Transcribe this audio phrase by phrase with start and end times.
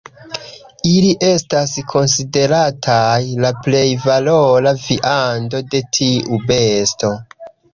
[0.91, 7.13] Ili estas konsiderataj la plej valora viando de tiu besto.